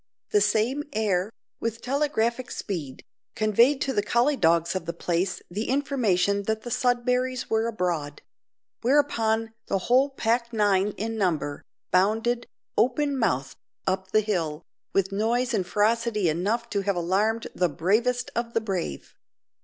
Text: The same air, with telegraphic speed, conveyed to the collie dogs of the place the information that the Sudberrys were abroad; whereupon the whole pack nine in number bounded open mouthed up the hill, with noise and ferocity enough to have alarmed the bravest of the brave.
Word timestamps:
The 0.31 0.41
same 0.41 0.83
air, 0.93 1.31
with 1.59 1.79
telegraphic 1.79 2.49
speed, 2.49 3.03
conveyed 3.35 3.81
to 3.81 3.93
the 3.93 4.01
collie 4.01 4.35
dogs 4.35 4.73
of 4.75 4.87
the 4.87 4.93
place 4.93 5.43
the 5.47 5.69
information 5.69 6.41
that 6.45 6.63
the 6.63 6.71
Sudberrys 6.71 7.51
were 7.51 7.67
abroad; 7.67 8.23
whereupon 8.81 9.53
the 9.67 9.77
whole 9.77 10.09
pack 10.09 10.51
nine 10.51 10.95
in 10.97 11.17
number 11.17 11.61
bounded 11.91 12.47
open 12.75 13.15
mouthed 13.15 13.57
up 13.85 14.09
the 14.09 14.21
hill, 14.21 14.63
with 14.91 15.11
noise 15.11 15.53
and 15.53 15.67
ferocity 15.67 16.29
enough 16.29 16.67
to 16.71 16.81
have 16.81 16.95
alarmed 16.95 17.45
the 17.53 17.69
bravest 17.69 18.31
of 18.35 18.53
the 18.55 18.59
brave. 18.61 19.13